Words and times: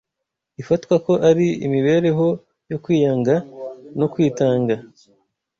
ifatwa 0.61 0.95
ko 1.05 1.13
ari 1.29 1.47
imibereho 1.65 2.27
yo 2.71 2.77
kwiyanga 2.83 3.35
no 3.99 4.07
kwitanga 4.13 4.75